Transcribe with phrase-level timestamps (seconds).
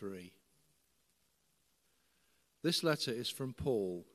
[0.00, 0.32] 3.
[2.62, 4.06] This letter is from Paul,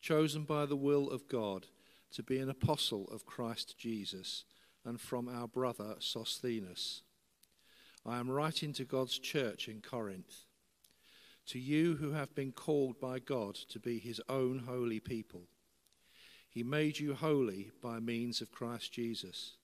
[0.00, 1.66] chosen by the will of God
[2.12, 4.44] to be an apostle of Christ Jesus,
[4.86, 7.02] and from our brother Sosthenes.
[8.06, 10.46] I am writing to God's church in Corinth.
[11.48, 15.42] To you who have been called by God to be his own holy people,
[16.48, 19.58] he made you holy by means of Christ Jesus,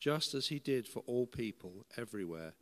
[0.00, 2.54] just as he did for all people everywhere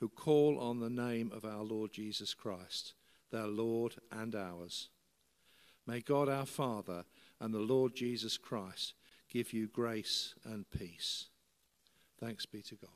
[0.00, 2.94] who call on the name of our Lord Jesus Christ,
[3.30, 4.88] their Lord and ours.
[5.86, 7.04] May God our Father
[7.40, 8.94] and the Lord Jesus Christ
[9.30, 11.28] give you grace and peace.
[12.20, 12.90] Thanks be to God.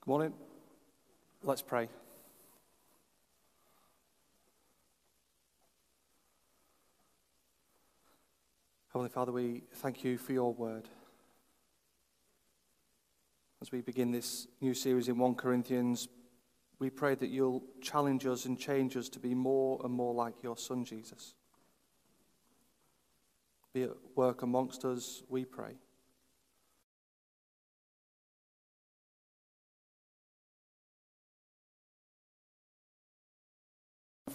[0.00, 0.45] Good morning.
[1.46, 1.88] Let's pray.
[8.92, 10.88] Heavenly Father, we thank you for your word.
[13.62, 16.08] As we begin this new series in 1 Corinthians,
[16.80, 20.42] we pray that you'll challenge us and change us to be more and more like
[20.42, 21.34] your Son, Jesus.
[23.72, 25.76] Be at work amongst us, we pray.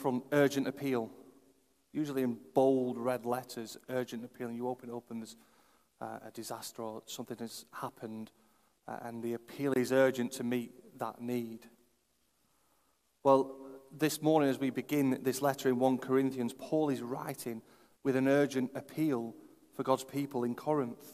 [0.02, 1.12] From urgent appeal
[1.94, 5.36] usually in bold red letters, urgent appeal, and you open it up and there's
[6.02, 8.32] uh, a disaster or something has happened,
[8.88, 11.68] uh, and the appeal is urgent to meet that need.
[13.22, 13.56] Well,
[13.96, 17.62] this morning, as we begin this letter in 1 Corinthians, Paul is writing
[18.02, 19.36] with an urgent appeal
[19.76, 21.14] for God's people in Corinth.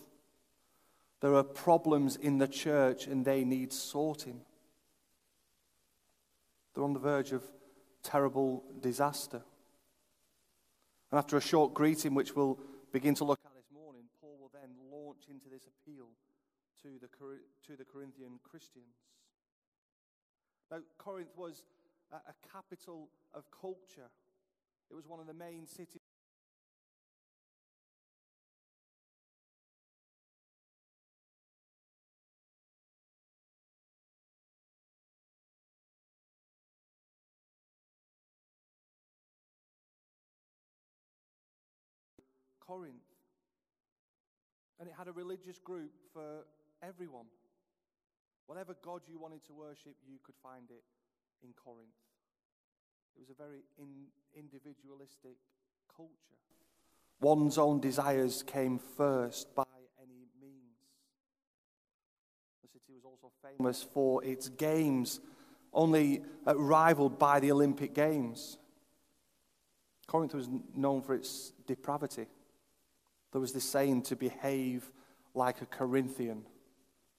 [1.19, 4.39] There are problems in the church and they need sorting.
[6.73, 7.43] They're on the verge of
[8.07, 9.41] terrible disaster.
[11.11, 12.57] And after a short greeting, which we'll
[12.93, 16.07] begin to look at this morning, Paul will then launch into this appeal
[16.83, 17.09] to the,
[17.67, 18.95] to the Corinthian Christians.
[20.71, 21.63] Now, Corinth was
[22.11, 24.09] a, a capital of culture,
[24.89, 25.96] it was one of the main cities.
[42.67, 42.95] Corinth.
[44.79, 46.45] And it had a religious group for
[46.83, 47.25] everyone.
[48.45, 50.83] Whatever God you wanted to worship, you could find it
[51.43, 51.89] in Corinth.
[53.15, 55.37] It was a very in, individualistic
[55.95, 56.13] culture.
[57.19, 59.63] One's own desires came first by
[59.99, 60.77] any means.
[62.61, 65.19] The city was also famous for its games,
[65.73, 68.57] only rivaled by the Olympic Games.
[70.05, 72.27] Corinth was known for its depravity.
[73.31, 74.91] There was this saying to behave
[75.33, 76.43] like a Corinthian.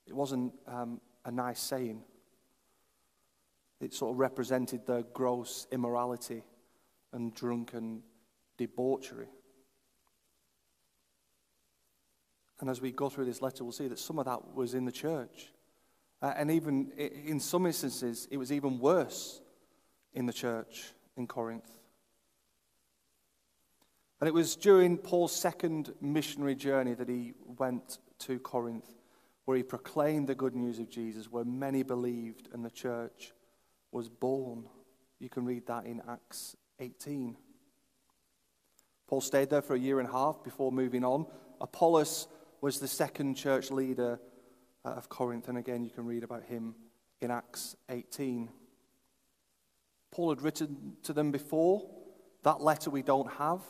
[0.06, 2.02] It wasn't um, a nice saying.
[3.80, 6.42] It sort of represented the gross immorality
[7.12, 8.02] and drunken
[8.56, 9.28] debauchery.
[12.60, 14.84] And as we go through this letter, we'll see that some of that was in
[14.84, 15.52] the church.
[16.20, 19.40] Uh, and even in some instances, it was even worse
[20.12, 21.77] in the church in Corinth.
[24.20, 28.96] And it was during Paul's second missionary journey that he went to Corinth,
[29.44, 33.32] where he proclaimed the good news of Jesus, where many believed and the church
[33.92, 34.64] was born.
[35.20, 37.36] You can read that in Acts 18.
[39.06, 41.26] Paul stayed there for a year and a half before moving on.
[41.60, 42.26] Apollos
[42.60, 44.20] was the second church leader
[44.84, 46.74] uh, of Corinth, and again, you can read about him
[47.20, 48.50] in Acts 18.
[50.10, 51.88] Paul had written to them before.
[52.42, 53.60] That letter we don't have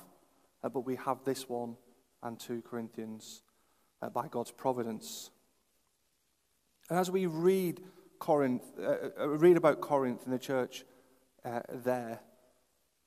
[0.63, 1.77] uh, but we have this one
[2.23, 3.43] and 2 Corinthians
[4.03, 5.31] uh, by God's providence.
[6.91, 7.81] And as we read
[8.19, 10.85] Corinth, uh, uh read about Corinth in the church
[11.45, 12.21] uh, there,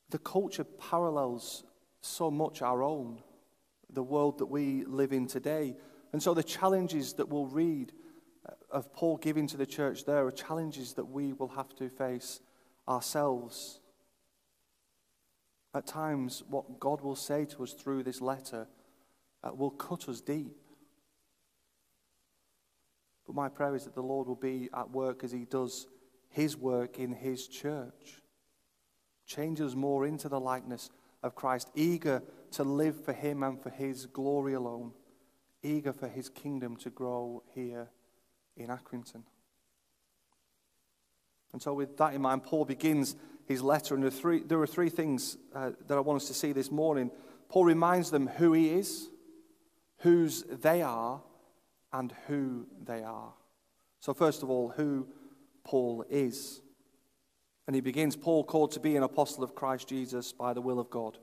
[0.09, 1.63] the culture parallels
[2.01, 3.21] so much our own,
[3.89, 5.75] the world that we live in today.
[6.13, 7.91] And so the challenges that we'll read
[8.47, 11.89] uh, of Paul giving to the church there are challenges that we will have to
[11.89, 12.39] face
[12.87, 13.80] ourselves.
[15.73, 18.67] At times, what God will say to us through this letter
[19.43, 20.55] uh, will cut us deep.
[23.25, 25.87] But my prayer is that the Lord will be at work as He does
[26.29, 28.21] His work in His church.
[29.25, 30.89] Change us more into the likeness
[31.23, 32.21] of Christ, eager
[32.51, 34.91] to live for Him and for His glory alone,
[35.63, 37.87] eager for His kingdom to grow here
[38.57, 39.23] in Accrington.
[41.53, 43.15] And so, with that in mind, Paul begins
[43.51, 43.93] his letter.
[43.93, 46.71] And there three, there are three things uh, that I want us to see this
[46.71, 47.11] morning.
[47.49, 49.09] Paul reminds them who he is,
[49.99, 51.21] whose they are,
[51.93, 53.33] and who they are.
[53.99, 55.07] So, first of all, who
[55.63, 56.61] Paul is.
[57.67, 60.79] And he begins Paul, called to be an apostle of Christ Jesus by the will
[60.79, 61.17] of God.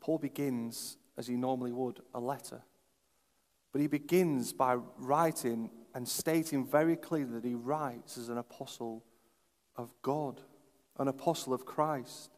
[0.00, 2.62] Paul begins, as he normally would, a letter.
[3.72, 9.04] But he begins by writing and stating very clearly that he writes as an apostle
[9.76, 10.40] of God,
[11.00, 12.30] an apostle of Christ.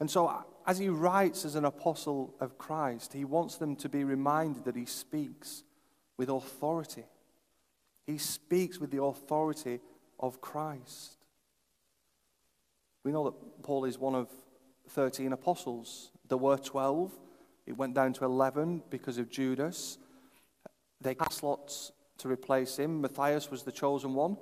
[0.00, 4.04] And so, as he writes as an apostle of Christ, he wants them to be
[4.04, 5.62] reminded that he speaks
[6.18, 7.04] with authority.
[8.06, 9.80] He speaks with the authority
[10.18, 11.16] of Christ.
[13.04, 14.28] We know that Paul is one of
[14.90, 16.10] 13 apostles.
[16.28, 17.12] There were 12.
[17.66, 19.96] It went down to 11 because of Judas.
[21.00, 23.00] They cast lots to replace him.
[23.00, 24.36] Matthias was the chosen one.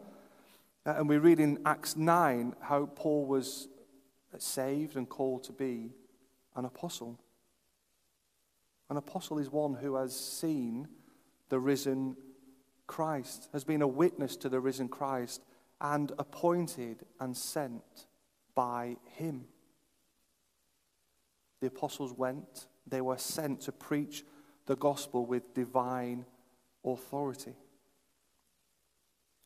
[0.87, 3.69] Uh, and we read in Acts 9 how Paul was
[4.39, 5.91] saved and called to be
[6.57, 7.19] an apostle.
[8.91, 10.89] An apostle is one who has seen
[11.49, 12.17] the risen
[12.87, 15.43] Christ, has been a witness to the risen Christ,
[15.81, 18.07] and appointed and sent
[18.55, 19.45] by him.
[21.61, 24.25] The apostles went, they were sent to preach
[24.67, 26.25] the gospel with divine
[26.85, 27.55] authority.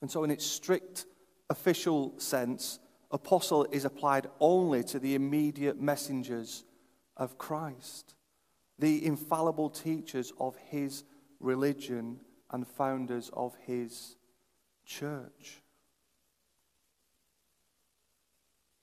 [0.01, 1.07] And so, in its strict
[1.53, 6.65] official sense, apostle is applied only to the immediate messengers
[7.17, 8.15] of Christ,
[8.79, 11.05] the infallible teachers of his
[11.39, 12.21] religion
[12.51, 14.17] and founders of his
[14.87, 15.63] church.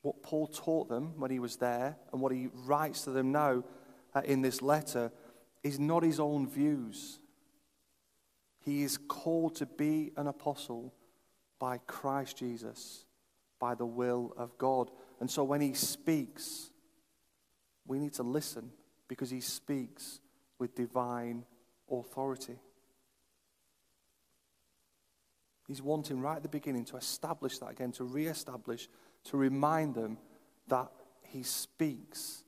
[0.01, 3.63] What Paul taught them when he was there and what he writes to them now
[4.13, 5.11] uh, in this letter
[5.63, 7.19] is not his own views.
[8.63, 10.93] He is called to be an apostle
[11.59, 13.05] by Christ Jesus,
[13.59, 14.89] by the will of God.
[15.19, 16.71] And so when he speaks,
[17.85, 18.71] we need to listen
[19.07, 20.21] because he speaks
[20.57, 21.43] with divine
[21.91, 22.59] authority.
[25.67, 28.89] He's wanting right at the beginning to establish that again, to re establish,
[29.25, 30.17] to remind them
[30.67, 30.89] that
[31.21, 32.43] he speaks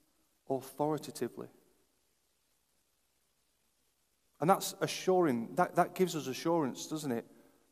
[0.49, 1.47] authoritatively.
[4.39, 7.25] And that's assuring, that, that gives us assurance, doesn't it?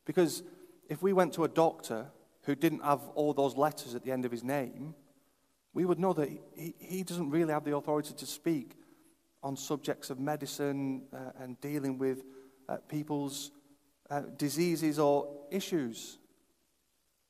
[0.06, 0.44] Because
[0.90, 2.08] if we went to a doctor
[2.44, 4.96] who didn't have all those letters at the end of his name,
[5.74, 8.74] we would know that he, he doesn't really have the authority to speak
[9.44, 12.24] on subjects of medicine uh, and dealing with
[12.68, 13.52] uh, people's
[14.10, 16.18] uh, diseases or issues.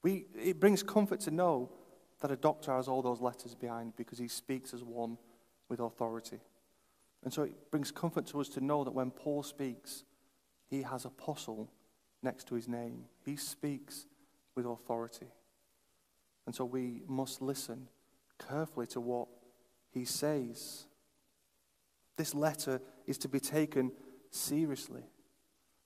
[0.01, 1.69] We, it brings comfort to know
[2.21, 5.17] that a doctor has all those letters behind because he speaks as one
[5.67, 6.39] with authority.
[7.23, 10.05] And so it brings comfort to us to know that when Paul speaks,
[10.69, 11.69] he has apostle
[12.21, 13.05] next to his name.
[13.25, 14.05] He speaks
[14.55, 15.27] with authority.
[16.45, 17.87] And so we must listen
[18.47, 19.27] carefully to what
[19.91, 20.85] he says.
[22.17, 23.91] This letter is to be taken
[24.31, 25.03] seriously.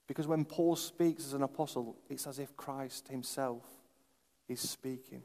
[0.07, 3.63] Because when Paul speaks as an apostle, it's as if Christ himself
[4.47, 5.23] is speaking.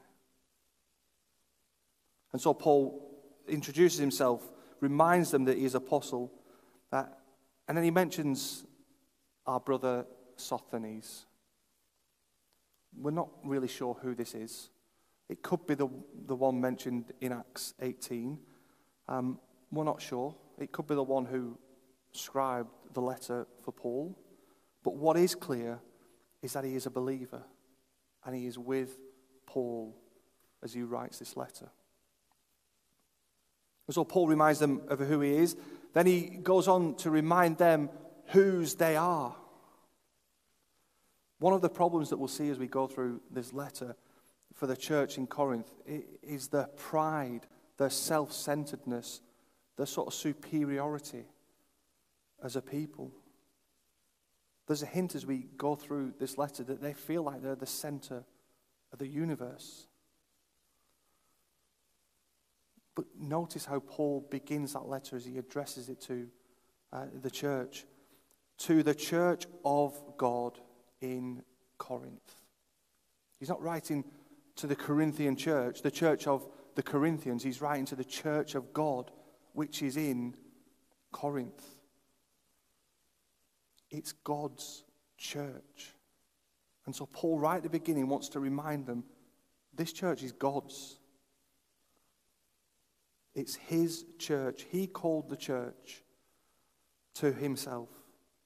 [2.32, 3.02] And so Paul
[3.48, 4.42] introduces himself
[4.80, 6.32] reminds them that he is apostle.
[6.92, 7.04] Uh,
[7.66, 8.64] and then he mentions
[9.46, 10.06] our brother
[10.40, 11.26] Sosthenes.
[12.96, 14.70] We're not really sure who this is.
[15.28, 15.88] It could be the,
[16.26, 18.38] the one mentioned in Acts 18.
[19.08, 19.38] Um,
[19.70, 20.34] we're not sure.
[20.58, 21.58] It could be the one who
[22.12, 24.18] scribed the letter for Paul.
[24.82, 25.80] But what is clear
[26.42, 27.42] is that he is a believer
[28.24, 28.98] and he is with
[29.46, 29.94] Paul
[30.62, 31.68] as he writes this letter.
[33.86, 35.56] And so Paul reminds them of who he is.
[35.94, 37.90] Then he goes on to remind them
[38.26, 39.34] whose they are.
[41.38, 43.94] One of the problems that we'll see as we go through this letter
[44.54, 49.20] for the church in Corinth is their pride, their self centeredness,
[49.76, 51.24] their sort of superiority
[52.42, 53.12] as a people.
[54.66, 57.66] There's a hint as we go through this letter that they feel like they're the
[57.66, 58.24] center
[58.92, 59.86] of the universe.
[62.94, 66.26] But notice how Paul begins that letter as he addresses it to
[66.92, 67.86] uh, the church.
[68.58, 70.58] To the church of God
[71.00, 71.42] in
[71.78, 72.34] Corinth.
[73.38, 74.04] He's not writing
[74.56, 77.42] to the Corinthian church, the church of the Corinthians.
[77.42, 79.10] He's writing to the church of God,
[79.52, 80.34] which is in
[81.12, 81.64] Corinth.
[83.90, 84.84] It's God's
[85.16, 85.94] church.
[86.86, 89.04] And so, Paul, right at the beginning, wants to remind them
[89.74, 90.98] this church is God's.
[93.34, 94.66] It's his church.
[94.70, 96.02] He called the church
[97.16, 97.88] to himself.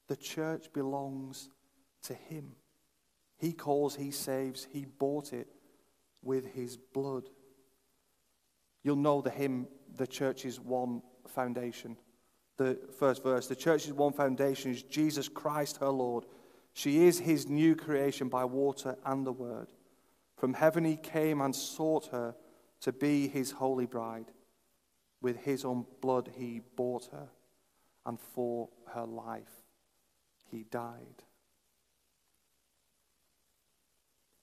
[0.07, 1.49] The church belongs
[2.03, 2.55] to him.
[3.37, 5.47] He calls, he saves, he bought it
[6.21, 7.29] with his blood.
[8.83, 11.97] You'll know the hymn, The Church is One Foundation.
[12.57, 16.25] The first verse The Church is one foundation is Jesus Christ, her Lord.
[16.73, 19.67] She is his new creation by water and the word.
[20.37, 22.35] From heaven he came and sought her
[22.81, 24.31] to be his holy bride.
[25.21, 27.29] With his own blood he bought her,
[28.05, 29.61] and for her life
[30.51, 31.23] he died.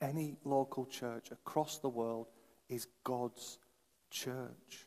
[0.00, 2.28] Any local church across the world
[2.68, 3.58] is God's
[4.10, 4.86] church.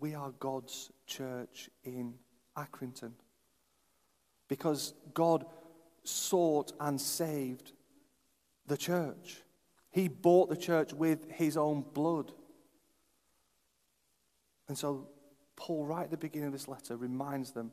[0.00, 2.14] We are God's church in
[2.56, 3.12] Accrington
[4.48, 5.46] because God
[6.04, 7.72] sought and saved
[8.66, 9.42] the church.
[9.90, 12.32] He bought the church with his own blood.
[14.68, 15.08] And so,
[15.56, 17.72] Paul, right at the beginning of this letter, reminds them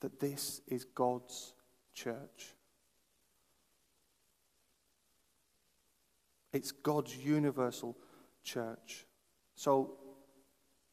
[0.00, 1.52] that this is God's
[1.94, 2.55] church.
[6.56, 7.98] It's God's universal
[8.42, 9.04] church.
[9.56, 9.98] So,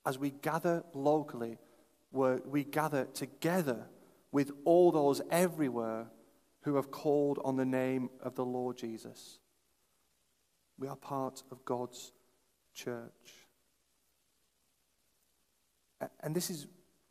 [0.06, 1.58] as we gather locally,
[2.12, 3.88] we gather together
[4.34, 6.08] with all those everywhere
[6.64, 9.40] who have called on the name of the Lord Jesus.
[10.78, 12.12] We are part of God's
[12.74, 13.48] church.
[16.20, 16.68] And this is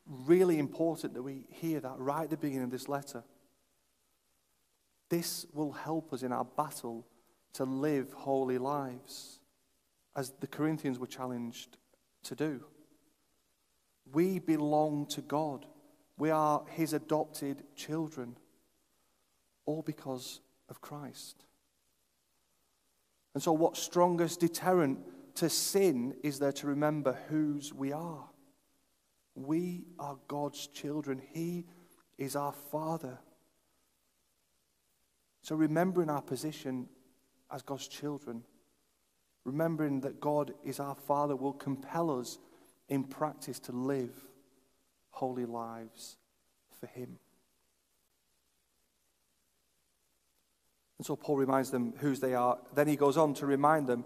[0.06, 3.24] really important that we hear that right at the beginning of this letter.
[5.08, 7.06] This will help us in our battle
[7.54, 9.40] to live holy lives,
[10.16, 11.76] as the Corinthians were challenged
[12.24, 12.64] to do.
[14.12, 15.66] We belong to God.
[16.18, 18.36] We are His adopted children,
[19.64, 21.44] all because of Christ.
[23.34, 25.00] And so, what strongest deterrent
[25.36, 28.28] to sin is there to remember whose we are?
[29.34, 31.22] We are God's children.
[31.32, 31.64] He
[32.18, 33.18] is our Father.
[35.42, 36.88] So, remembering our position
[37.52, 38.42] as God's children,
[39.44, 42.38] remembering that God is our Father, will compel us
[42.88, 44.12] in practice to live
[45.10, 46.16] holy lives
[46.80, 47.18] for Him.
[50.98, 52.58] And so Paul reminds them whose they are.
[52.74, 54.04] Then he goes on to remind them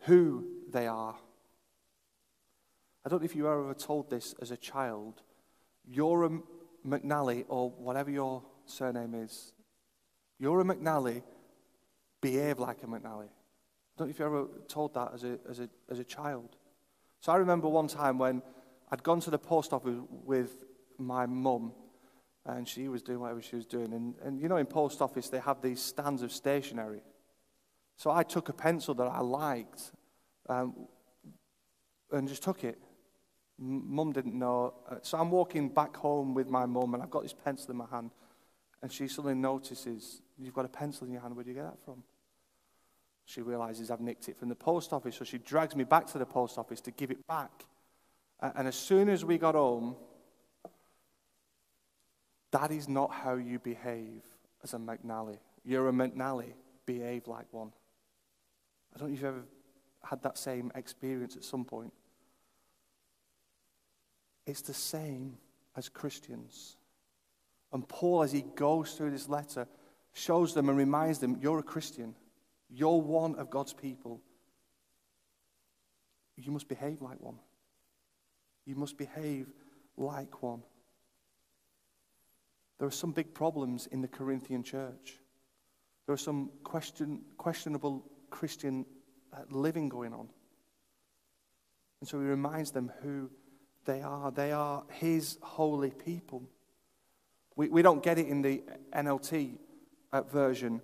[0.00, 1.14] who they are.
[3.04, 5.20] I don't know if you were ever told this as a child.
[5.86, 6.30] You're a
[6.86, 9.52] McNally, or whatever your surname is.
[10.38, 11.22] You're a McNally,
[12.20, 13.28] behave like a McNally.
[13.28, 16.56] I don't know if you ever told that as a, as a, as a child.
[17.20, 18.42] So I remember one time when
[18.90, 20.64] I'd gone to the post office with
[20.98, 21.72] my mum,
[22.46, 23.92] and she was doing whatever she was doing.
[23.92, 27.02] And, and you know, in post office, they have these stands of stationery.
[27.96, 29.92] So I took a pencil that I liked
[30.48, 30.74] um,
[32.10, 32.78] and just took it.
[33.58, 34.72] Mum didn't know.
[34.90, 37.76] Uh, so I'm walking back home with my mum, and I've got this pencil in
[37.76, 38.10] my hand.
[38.82, 41.36] And she suddenly notices, You've got a pencil in your hand.
[41.36, 42.02] Where do you get that from?
[43.30, 46.18] She realizes I've nicked it from the post office, so she drags me back to
[46.18, 47.64] the post office to give it back.
[48.40, 49.94] And as soon as we got home,
[52.50, 54.22] that is not how you behave
[54.64, 55.38] as a McNally.
[55.64, 56.54] You're a McNally,
[56.86, 57.70] behave like one.
[58.92, 59.44] I don't know if you've ever
[60.02, 61.92] had that same experience at some point.
[64.44, 65.36] It's the same
[65.76, 66.78] as Christians.
[67.72, 69.68] And Paul, as he goes through this letter,
[70.14, 72.16] shows them and reminds them you're a Christian.
[72.70, 74.20] You're one of God's people.
[76.36, 77.38] You must behave like one.
[78.64, 79.46] You must behave
[79.96, 80.62] like one.
[82.78, 85.18] There are some big problems in the Corinthian church.
[86.06, 88.86] There are some question, questionable Christian
[89.32, 90.28] uh, living going on.
[92.00, 93.30] And so he reminds them who
[93.84, 94.30] they are.
[94.30, 96.42] They are his holy people.
[97.56, 98.62] We, we don't get it in the
[98.94, 99.58] NLT
[100.12, 100.80] uh, version,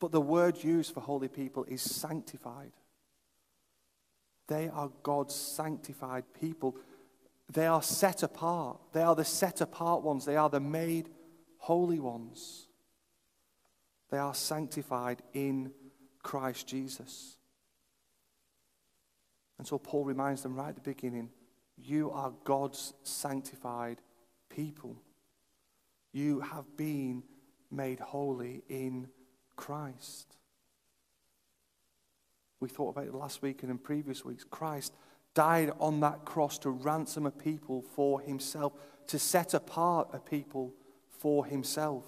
[0.00, 2.72] but the word used for holy people is sanctified.
[4.48, 6.76] They are God's sanctified people.
[7.52, 8.80] They are set apart.
[8.92, 10.24] They are the set apart ones.
[10.24, 11.10] They are the made
[11.58, 12.66] holy ones.
[14.10, 15.70] They are sanctified in
[16.22, 17.36] Christ Jesus.
[19.58, 21.30] And so Paul reminds them right at the beginning
[21.76, 24.00] you are God's sanctified
[24.48, 24.96] people.
[26.12, 27.22] You have been
[27.70, 29.08] made holy in
[29.60, 30.38] Christ.
[32.60, 34.42] We thought about it last week and in previous weeks.
[34.42, 34.94] Christ
[35.34, 38.72] died on that cross to ransom a people for himself,
[39.08, 40.72] to set apart a people
[41.10, 42.04] for himself.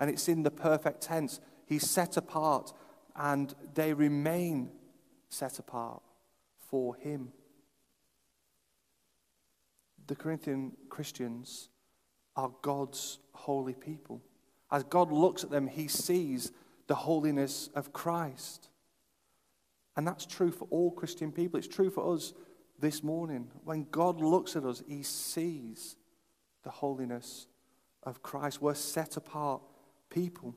[0.00, 1.38] And it's in the perfect tense.
[1.64, 2.72] He's set apart
[3.14, 4.70] and they remain
[5.28, 6.02] set apart
[6.58, 7.30] for him.
[10.08, 11.68] The Corinthian Christians
[12.34, 14.22] are God's holy people.
[14.70, 16.52] As God looks at them, he sees
[16.86, 18.68] the holiness of Christ.
[19.96, 21.58] And that's true for all Christian people.
[21.58, 22.32] It's true for us
[22.78, 23.50] this morning.
[23.64, 25.96] When God looks at us, he sees
[26.62, 27.46] the holiness
[28.02, 28.62] of Christ.
[28.62, 29.62] We're set apart
[30.10, 30.54] people.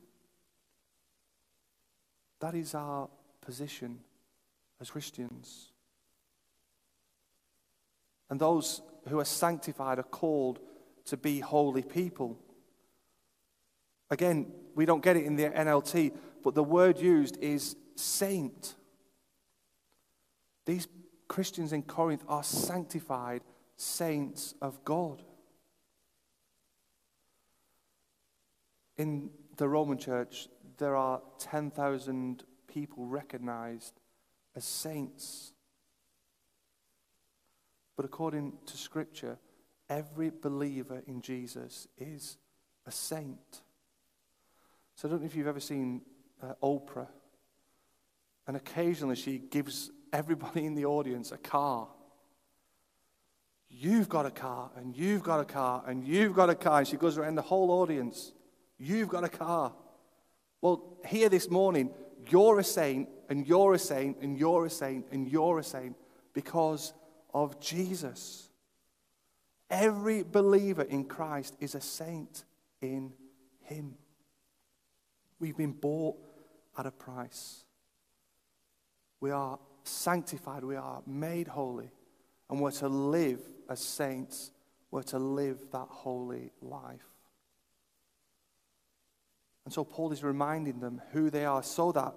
[2.40, 3.10] That is our
[3.42, 4.00] position
[4.80, 5.72] as Christians.
[8.30, 10.60] And those who are sanctified are called
[11.06, 12.38] to be holy people.
[14.12, 16.14] Again, we don't get it in the NLT,
[16.44, 18.76] but the word used is saint.
[20.66, 20.88] These
[21.30, 23.42] Christians in Corinth are sanctified
[23.78, 25.24] saints of God.
[28.98, 33.94] In the Roman church, there are 10,000 people recognized
[34.56, 35.54] as saints.
[37.96, 39.38] But according to Scripture,
[39.90, 42.38] every believer in Jesus is
[42.86, 43.62] a saint.
[45.02, 46.02] So I don't know if you've ever seen
[46.44, 47.08] uh, Oprah,
[48.46, 51.88] and occasionally she gives everybody in the audience a car.
[53.68, 56.78] You've got a car, and you've got a car, and you've got a car.
[56.78, 58.32] And she goes around the whole audience.
[58.78, 59.74] You've got a car.
[60.62, 61.90] Well, here this morning,
[62.30, 65.96] you're a saint, and you're a saint, and you're a saint, and you're a saint
[66.32, 66.94] because
[67.34, 68.50] of Jesus.
[69.68, 72.44] Every believer in Christ is a saint
[72.84, 73.14] in
[73.64, 73.96] Him.
[75.42, 76.18] We've been bought
[76.78, 77.66] at a price.
[79.20, 81.90] We are sanctified, we are made holy,
[82.48, 84.52] and we're to live as saints,
[84.92, 87.08] we're to live that holy life.
[89.66, 92.14] And so Paul is reminding them who they are so that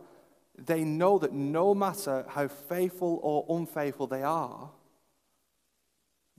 [0.58, 4.70] they know that no matter how faithful or unfaithful they are,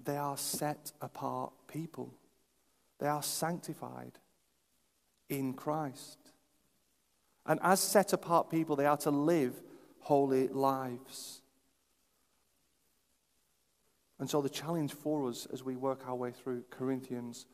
[0.03, 2.13] they are set apart people.
[2.99, 4.19] They are sanctified
[5.29, 6.24] in Christ.
[7.45, 9.61] And as set apart people, they are to live
[9.99, 11.41] holy lives.
[14.19, 17.45] And so the challenge for us as we work our way through Corinthians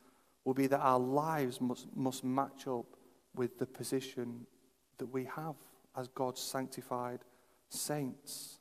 [0.44, 2.86] will be that our lives must, must match up
[3.34, 4.46] with the position
[4.98, 5.54] that we have
[5.96, 7.20] as God's sanctified
[7.68, 8.58] saints.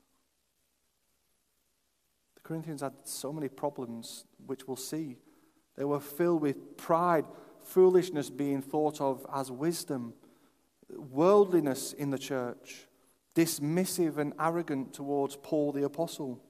[2.36, 5.17] The Corinthians had so many problems, which we'll see.
[5.76, 7.26] They were filled with pride,
[7.62, 10.13] foolishness being thought of as wisdom,
[10.97, 12.88] worldliness in the church,
[13.36, 16.41] dismissive and arrogant towards Paul the Apostle,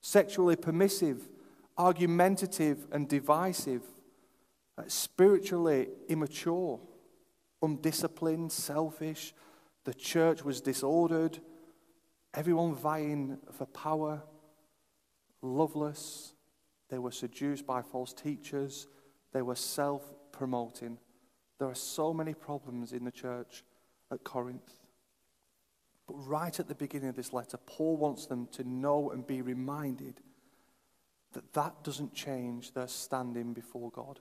[0.00, 1.28] sexually permissive,
[1.76, 3.82] argumentative and divisive,
[4.76, 6.80] uh, spiritually immature
[7.64, 9.34] undisciplined, selfish.
[9.84, 11.40] The church was disordered.
[12.34, 14.22] Everyone vying for power,
[15.42, 16.34] loveless.
[16.90, 18.86] They were seduced by false teachers.
[19.32, 20.98] They were self promoting.
[21.58, 23.64] There are so many problems in the church
[24.10, 24.72] at Corinth.
[26.06, 29.40] But right at the beginning of this letter, Paul wants them to know and be
[29.40, 30.20] reminded
[31.32, 34.20] that that doesn't change their standing before God.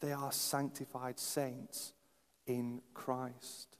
[0.00, 1.92] They are sanctified saints
[2.46, 3.76] in Christ.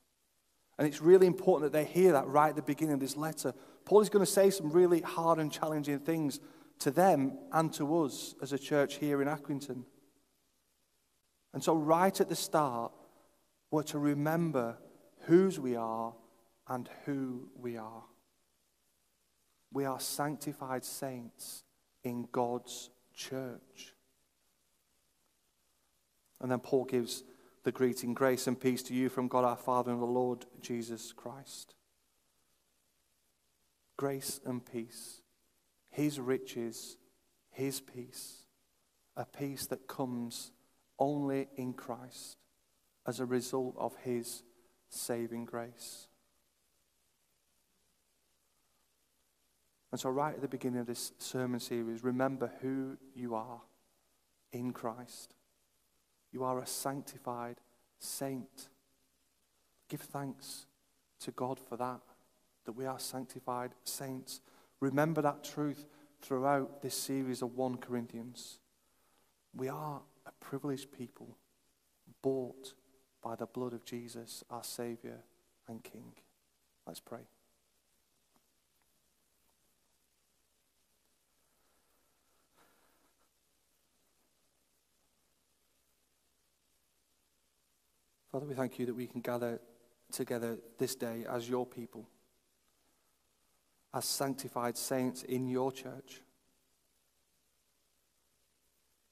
[0.79, 3.53] And it's really important that they hear that right at the beginning of this letter.
[3.85, 6.41] Paul is going to say some really hard and challenging things
[6.81, 9.85] to them and to us as a church here in Accrington.
[11.53, 12.93] And so, right at the start,
[13.71, 14.79] we're to remember
[15.23, 16.15] whose we are
[16.69, 18.05] and who we are.
[19.73, 21.65] We are sanctified saints
[22.03, 23.95] in God's church.
[26.41, 27.25] And then Paul gives
[27.65, 31.13] the greeting grace and peace to you from God our Father and the Lord Jesus
[31.13, 31.75] Christ.
[33.97, 35.21] Grace and peace,
[35.91, 36.97] His riches,
[37.51, 38.45] His peace,
[39.17, 40.53] a peace that comes
[41.01, 42.37] only in Christ
[43.07, 44.45] as a result of His
[44.89, 46.07] saving grace.
[49.91, 53.61] And so, right at the beginning of this sermon series, remember who you are
[54.53, 55.35] in Christ.
[56.31, 57.57] You are a sanctified
[57.99, 58.69] saint.
[59.89, 60.67] Give thanks
[61.21, 62.01] to God for that,
[62.67, 64.41] that we are sanctified saints.
[64.79, 65.87] Remember that truth
[66.23, 68.59] throughout this series of 1 Corinthians.
[69.55, 70.03] We are
[70.41, 71.37] privileged people,
[72.23, 72.75] bought
[73.23, 75.19] by the blood of Jesus, our Savior
[75.69, 76.13] and King.
[76.87, 77.21] Let's pray.
[88.33, 89.61] Father, we thank you that we can gather
[90.13, 92.07] together this day as your people,
[93.93, 96.23] as sanctified saints in your church.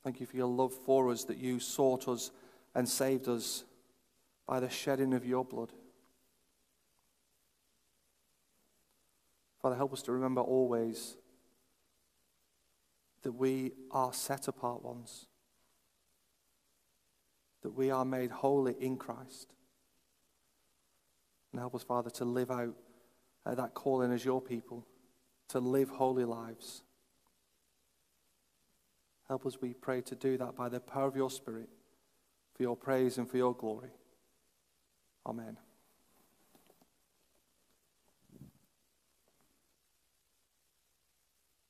[0.09, 2.31] Thank you for your love for us, that you sought us
[2.75, 3.65] and saved us
[4.47, 5.71] by the shedding of your blood.
[9.61, 11.19] Father, help us to remember always
[13.21, 15.27] that we are set apart ones,
[17.61, 19.53] that we are made holy in Christ.
[21.53, 22.75] And help us, Father, to live out
[23.45, 24.87] uh, that calling as your people,
[25.49, 26.83] to live holy lives.
[29.29, 31.69] Help us, we pray, to do that by the power of your Spirit,
[32.55, 33.91] for your praise and for your glory.
[35.27, 35.59] Amen.